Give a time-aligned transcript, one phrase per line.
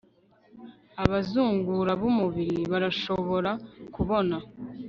[1.03, 3.51] Abazungura bumubiri barashobora
[3.95, 4.35] kubona